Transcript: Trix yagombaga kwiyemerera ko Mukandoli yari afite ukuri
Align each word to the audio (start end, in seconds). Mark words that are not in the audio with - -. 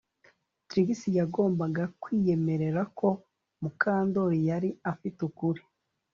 Trix 0.67 0.89
yagombaga 1.19 1.83
kwiyemerera 2.01 2.81
ko 2.99 3.09
Mukandoli 3.61 4.39
yari 4.49 4.69
afite 4.91 5.19
ukuri 5.29 5.61